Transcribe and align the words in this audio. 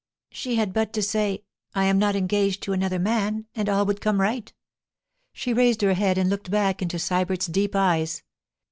She 0.31 0.55
had 0.55 0.73
but 0.73 0.93
to 0.93 1.03
say, 1.03 1.43
'I 1.75 1.83
am 1.85 1.99
not 1.99 2.15
engaged 2.15 2.63
to 2.63 2.73
another 2.73 2.97
man,' 2.97 3.45
and 3.53 3.69
all 3.69 3.85
would 3.85 4.01
come 4.01 4.19
right. 4.19 4.51
She 5.31 5.53
raised 5.53 5.83
her 5.83 5.93
head 5.93 6.17
and 6.17 6.27
looked 6.27 6.49
back 6.49 6.81
into 6.81 6.97
Sybert's 6.97 7.45
deep 7.45 7.75
eyes. 7.75 8.23